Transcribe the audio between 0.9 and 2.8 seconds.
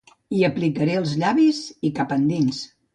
els llavis i cap endins.